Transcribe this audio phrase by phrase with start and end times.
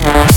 [0.00, 0.27] Yeah.